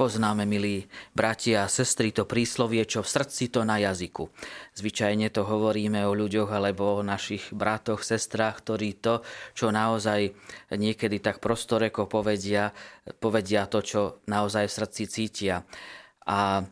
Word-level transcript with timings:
Poznáme, 0.00 0.48
milí 0.48 0.88
bratia 1.12 1.68
a 1.68 1.68
sestry, 1.68 2.08
to 2.08 2.24
príslovie, 2.24 2.88
čo 2.88 3.04
v 3.04 3.12
srdci, 3.20 3.52
to 3.52 3.68
na 3.68 3.76
jazyku. 3.76 4.32
Zvyčajne 4.72 5.28
to 5.28 5.44
hovoríme 5.44 6.08
o 6.08 6.16
ľuďoch 6.16 6.48
alebo 6.56 6.96
o 6.96 7.04
našich 7.04 7.52
bratoch, 7.52 8.00
sestrách, 8.00 8.64
ktorí 8.64 8.96
to, 8.96 9.20
čo 9.52 9.68
naozaj 9.68 10.32
niekedy 10.72 11.20
tak 11.20 11.44
prostoreko 11.44 12.08
povedia, 12.08 12.72
povedia 13.20 13.68
to, 13.68 13.84
čo 13.84 14.00
naozaj 14.24 14.72
v 14.72 14.76
srdci 14.80 15.02
cítia. 15.04 15.68
A 16.24 16.64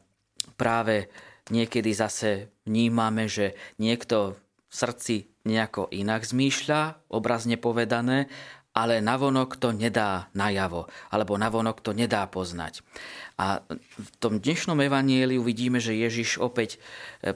práve 0.56 1.12
niekedy 1.52 1.92
zase 1.92 2.48
vnímame, 2.64 3.28
že 3.28 3.52
niekto 3.76 4.40
v 4.40 4.72
srdci 4.72 5.28
nejako 5.44 5.92
inak 5.92 6.24
zmýšľa, 6.24 7.12
obrazne 7.12 7.60
povedané, 7.60 8.32
ale 8.78 9.02
navonok 9.02 9.58
to 9.58 9.74
nedá 9.74 10.30
najavo, 10.38 10.86
alebo 11.10 11.34
navonok 11.34 11.82
to 11.82 11.90
nedá 11.90 12.30
poznať. 12.30 12.86
A 13.34 13.66
v 13.98 14.08
tom 14.22 14.38
dnešnom 14.38 14.78
evanieliu 14.78 15.42
vidíme, 15.42 15.82
že 15.82 15.98
Ježiš 15.98 16.38
opäť 16.38 16.78
e, 17.26 17.34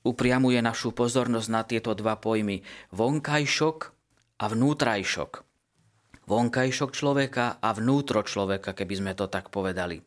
upriamuje 0.00 0.56
našu 0.64 0.96
pozornosť 0.96 1.48
na 1.52 1.60
tieto 1.68 1.92
dva 1.92 2.16
pojmy. 2.16 2.64
Vonkajšok 2.96 3.78
a 4.40 4.44
vnútrajšok. 4.48 5.32
Vonkajšok 6.24 6.90
človeka 6.96 7.60
a 7.60 7.68
vnútro 7.76 8.24
človeka, 8.24 8.72
keby 8.72 8.94
sme 8.96 9.12
to 9.12 9.28
tak 9.28 9.52
povedali. 9.52 10.00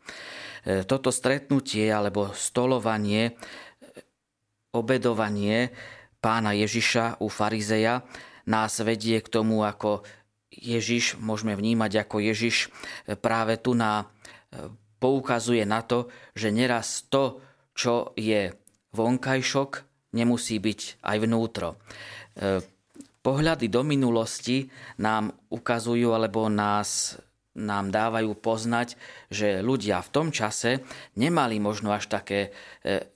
E, 0.66 0.82
toto 0.82 1.13
stretnutie 1.13 1.94
alebo 1.94 2.34
stolovanie, 2.34 3.30
e, 3.30 3.34
obedovanie 4.74 5.70
pána 6.18 6.58
Ježiša 6.58 7.22
u 7.22 7.30
farizeja 7.30 8.02
nás 8.50 8.82
vedie 8.82 9.22
k 9.22 9.30
tomu, 9.30 9.62
ako 9.62 10.02
Ježiš 10.52 11.16
môžeme 11.16 11.55
vnímať 11.55 12.04
ako 12.04 12.20
Ježiš 12.20 12.68
e, 12.68 13.16
práve 13.16 13.55
tu 13.55 13.72
na 13.72 14.04
e, 14.04 14.05
poukazuje 15.00 15.64
na 15.64 15.80
to, 15.82 16.12
že 16.36 16.52
neraz 16.52 17.08
to, 17.08 17.40
čo 17.72 18.12
je 18.20 18.52
vonkajšok, 18.91 19.72
nemusí 20.12 20.60
byť 20.60 21.02
aj 21.07 21.18
vnútro. 21.24 21.79
E, 22.35 22.60
pohľady 23.24 23.72
do 23.72 23.82
minulosti 23.88 24.68
nám 24.99 25.32
ukazujú 25.48 26.12
alebo 26.12 26.52
nás 26.52 27.16
nám 27.52 27.91
dávajú 27.91 28.32
poznať, 28.40 28.96
že 29.27 29.60
ľudia 29.60 29.99
v 29.99 30.12
tom 30.16 30.27
čase 30.32 30.88
nemali 31.20 31.60
možno 31.60 31.91
až 31.91 32.07
také 32.07 32.55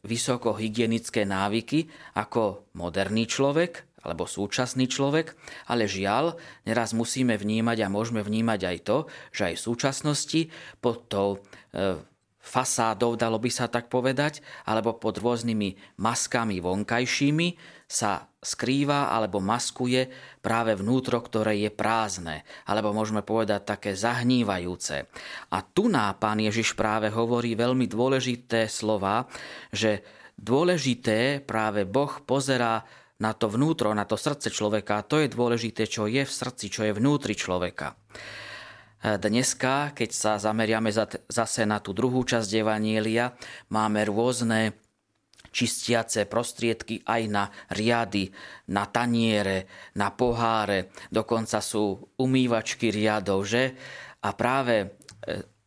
vysokohygienické 0.03 1.23
návyky 1.23 1.88
ako 2.19 2.67
moderný 2.75 3.31
človek, 3.31 3.94
alebo 4.06 4.30
súčasný 4.30 4.86
človek, 4.86 5.34
ale 5.66 5.89
žiaľ, 5.89 6.38
neraz 6.70 6.94
musíme 6.94 7.34
vnímať 7.34 7.78
a 7.81 7.92
môžeme 7.92 8.22
vnímať 8.22 8.62
aj 8.62 8.78
to, 8.86 8.97
že 9.34 9.42
aj 9.50 9.56
v 9.58 9.66
súčasnosti 9.66 10.42
pod 10.78 11.09
tou 11.09 11.42
e, 11.73 11.97
fasádou, 12.45 13.17
dalo 13.17 13.42
by 13.42 13.50
sa 13.50 13.66
tak 13.66 13.89
povedať, 13.89 14.45
alebo 14.70 15.02
pod 15.02 15.17
rôznymi 15.17 15.97
maskami 15.97 16.62
vonkajšími 16.62 17.47
sa 17.89 18.30
skrýva 18.45 19.09
alebo 19.09 19.42
maskuje 19.42 20.06
práve 20.45 20.78
vnútro, 20.78 21.17
ktoré 21.17 21.58
je 21.66 21.73
prázdne, 21.73 22.45
alebo 22.69 22.94
môžeme 22.94 23.25
povedať 23.25 23.66
také 23.66 23.92
zahnívajúce. 23.97 25.09
A 25.50 25.58
tu 25.66 25.90
ná 25.90 26.14
pán 26.14 26.38
Ježiš 26.38 26.78
práve 26.78 27.09
hovorí 27.09 27.58
veľmi 27.58 27.90
dôležité 27.90 28.69
slova, 28.69 29.25
že 29.73 30.06
dôležité 30.38 31.42
práve 31.42 31.90
Boh 31.90 32.22
pozerá 32.22 32.86
na 33.19 33.31
to 33.31 33.47
vnútro, 33.47 33.95
na 33.95 34.03
to 34.03 34.19
srdce 34.19 34.52
človeka. 34.52 35.05
To 35.08 35.23
je 35.23 35.31
dôležité, 35.31 35.88
čo 35.88 36.08
je 36.09 36.23
v 36.23 36.31
srdci, 36.31 36.67
čo 36.67 36.83
je 36.83 36.91
vnútri 36.91 37.35
človeka. 37.38 37.95
Dneska, 39.05 39.94
keď 39.94 40.09
sa 40.09 40.31
zameriame 40.41 40.89
zase 41.30 41.61
na 41.69 41.77
tú 41.77 41.94
druhú 41.94 42.25
časť 42.25 42.49
Evanielia, 42.57 43.38
máme 43.69 44.02
rôzne 44.09 44.73
čistiace 45.55 46.27
prostriedky 46.27 47.05
aj 47.07 47.22
na 47.31 47.47
riady, 47.72 48.27
na 48.75 48.89
taniere, 48.91 49.72
na 49.95 50.11
poháre, 50.11 50.91
dokonca 51.07 51.63
sú 51.63 52.11
umývačky 52.19 52.91
riadov, 52.91 53.47
že? 53.47 53.72
A 54.25 54.35
práve 54.35 54.75
e, 54.84 54.88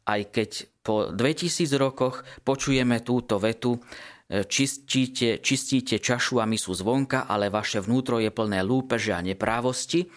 aj 0.05 0.21
keď 0.28 0.50
po 0.84 1.09
2000 1.09 1.73
rokoch 1.81 2.21
počujeme 2.44 3.00
túto 3.00 3.41
vetu, 3.41 3.81
čistíte, 4.28 5.41
čistíte 5.41 5.97
čašu 5.97 6.41
a 6.41 6.44
misu 6.44 6.77
zvonka, 6.77 7.25
ale 7.25 7.49
vaše 7.49 7.81
vnútro 7.81 8.21
je 8.21 8.28
plné 8.28 8.61
lúpeže 8.61 9.16
a 9.16 9.25
neprávosti, 9.25 10.12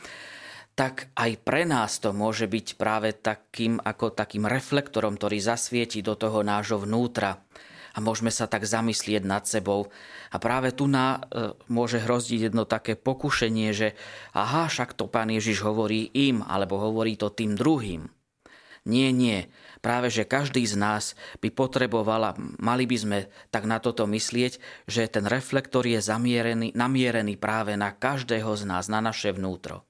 tak 0.76 1.12
aj 1.16 1.32
pre 1.44 1.68
nás 1.68 2.00
to 2.00 2.16
môže 2.16 2.48
byť 2.48 2.68
práve 2.80 3.12
takým, 3.16 3.80
ako 3.80 4.16
takým 4.16 4.48
reflektorom, 4.48 5.20
ktorý 5.20 5.40
zasvieti 5.40 6.00
do 6.00 6.16
toho 6.16 6.44
nášho 6.44 6.80
vnútra. 6.80 7.44
A 7.92 8.00
môžeme 8.00 8.32
sa 8.32 8.48
tak 8.48 8.64
zamyslieť 8.64 9.28
nad 9.28 9.44
sebou. 9.44 9.92
A 10.32 10.40
práve 10.40 10.72
tu 10.72 10.88
na, 10.88 11.28
e, 11.28 11.52
môže 11.68 12.00
hrozdiť 12.00 12.48
jedno 12.48 12.64
také 12.64 12.96
pokušenie, 12.96 13.76
že 13.76 14.00
aha, 14.32 14.72
však 14.72 14.96
to 14.96 15.12
pán 15.12 15.28
Ježiš 15.28 15.60
hovorí 15.60 16.08
im, 16.16 16.40
alebo 16.40 16.80
hovorí 16.80 17.20
to 17.20 17.28
tým 17.36 17.60
druhým. 17.60 18.08
Nie, 18.82 19.14
nie. 19.14 19.46
Práve, 19.86 20.10
že 20.10 20.26
každý 20.26 20.66
z 20.66 20.74
nás 20.74 21.14
by 21.38 21.54
potrebovala, 21.54 22.34
mali 22.58 22.90
by 22.90 22.98
sme 22.98 23.20
tak 23.54 23.70
na 23.70 23.78
toto 23.78 24.10
myslieť, 24.10 24.58
že 24.90 25.06
ten 25.06 25.30
reflektor 25.30 25.86
je 25.86 26.02
zamierený, 26.02 26.74
namierený 26.74 27.38
práve 27.38 27.78
na 27.78 27.94
každého 27.94 28.58
z 28.58 28.66
nás, 28.66 28.90
na 28.90 28.98
naše 28.98 29.38
vnútro. 29.38 29.86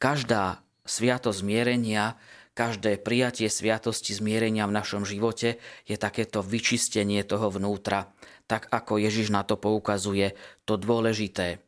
Každá 0.00 0.64
sviatosť 0.88 1.44
zmierenia, 1.44 2.16
každé 2.56 2.96
prijatie 3.04 3.52
sviatosti 3.52 4.16
zmierenia 4.16 4.64
v 4.64 4.76
našom 4.80 5.04
živote 5.04 5.60
je 5.84 5.96
takéto 6.00 6.40
vyčistenie 6.40 7.20
toho 7.28 7.52
vnútra, 7.52 8.08
tak 8.48 8.72
ako 8.72 8.96
Ježiš 8.96 9.28
na 9.28 9.44
to 9.44 9.60
poukazuje, 9.60 10.32
to 10.64 10.80
dôležité. 10.80 11.60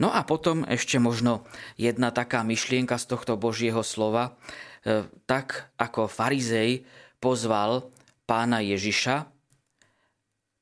No 0.00 0.08
a 0.08 0.24
potom 0.24 0.64
ešte 0.64 0.96
možno 0.96 1.44
jedna 1.76 2.08
taká 2.08 2.40
myšlienka 2.40 2.96
z 2.96 3.04
tohto 3.12 3.36
Božieho 3.36 3.84
slova, 3.84 4.40
E, 4.80 5.04
tak 5.28 5.68
ako 5.76 6.08
farizej 6.08 6.88
pozval 7.20 7.92
pána 8.24 8.64
Ježiša, 8.64 9.28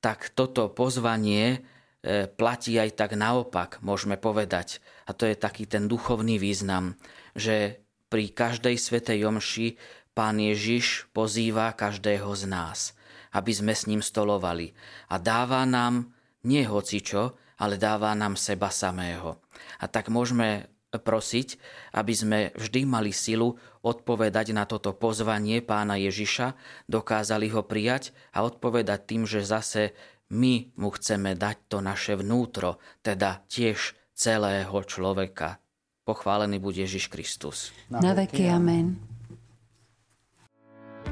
tak 0.03 0.35
toto 0.35 0.67
pozvanie 0.75 1.63
e, 2.03 2.27
platí 2.27 2.75
aj 2.75 2.99
tak 2.99 3.15
naopak, 3.15 3.79
môžeme 3.79 4.19
povedať. 4.19 4.83
A 5.07 5.15
to 5.15 5.23
je 5.23 5.39
taký 5.39 5.71
ten 5.71 5.87
duchovný 5.87 6.43
význam, 6.43 6.99
že 7.39 7.79
pri 8.11 8.35
každej 8.35 8.75
svetej 8.75 9.23
omši 9.23 9.79
pán 10.19 10.43
Ježiš 10.43 11.07
pozýva 11.15 11.71
každého 11.79 12.35
z 12.35 12.51
nás, 12.51 12.99
aby 13.31 13.55
sme 13.55 13.71
s 13.71 13.87
ním 13.87 14.03
stolovali. 14.03 14.75
A 15.15 15.23
dáva 15.23 15.63
nám 15.63 16.11
nie 16.43 16.67
hocičo, 16.67 17.39
ale 17.59 17.77
dáva 17.77 18.15
nám 18.15 18.39
seba 18.39 18.71
samého. 18.71 19.43
A 19.83 19.91
tak 19.91 20.09
môžeme 20.09 20.71
prosiť, 20.97 21.61
aby 21.93 22.15
sme 22.17 22.39
vždy 22.57 22.89
mali 22.89 23.13
silu 23.13 23.61
odpovedať 23.85 24.57
na 24.57 24.65
toto 24.65 24.97
pozvanie 24.97 25.61
pána 25.61 26.01
Ježiša, 26.01 26.57
dokázali 26.89 27.53
ho 27.53 27.61
prijať 27.61 28.17
a 28.33 28.41
odpovedať 28.49 29.05
tým, 29.05 29.29
že 29.29 29.45
zase 29.45 29.93
my 30.33 30.73
mu 30.81 30.89
chceme 30.97 31.37
dať 31.37 31.57
to 31.69 31.85
naše 31.85 32.17
vnútro, 32.17 32.81
teda 33.05 33.45
tiež 33.53 33.97
celého 34.17 34.77
človeka. 34.89 35.61
Pochválený 36.09 36.57
bude 36.57 36.81
Ježiš 36.81 37.13
Kristus. 37.13 37.69
Na 37.93 38.17
veky 38.17 38.49
amen. 38.49 39.18